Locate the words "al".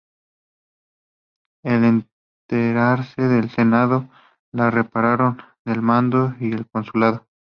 1.63-1.83